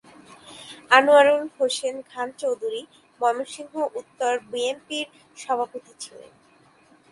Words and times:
আনোয়ারুল 0.91 1.43
হোসেন 1.57 1.95
খান 2.09 2.27
চৌধুরী 2.41 2.81
ময়মনসিংহ 3.21 3.73
উত্তর 3.99 4.33
বিএনপির 4.51 5.07
সভাপতি 5.37 5.93
ছিলেন। 5.99 6.31